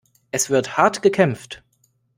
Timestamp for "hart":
0.79-1.03